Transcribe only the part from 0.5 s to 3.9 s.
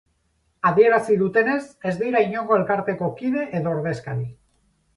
Adierazi dutenez, ez dira inongo elkarteko kide edo